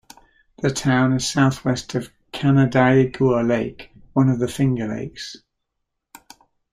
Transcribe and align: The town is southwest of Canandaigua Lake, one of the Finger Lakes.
The 0.63 0.71
town 0.71 1.13
is 1.13 1.29
southwest 1.29 1.93
of 1.93 2.09
Canandaigua 2.31 3.43
Lake, 3.47 3.91
one 4.13 4.29
of 4.29 4.39
the 4.39 4.47
Finger 4.47 4.87
Lakes. 4.87 5.37